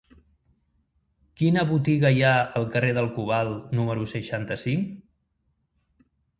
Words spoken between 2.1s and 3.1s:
hi ha al carrer